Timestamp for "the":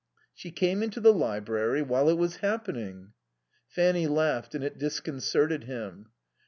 0.99-1.13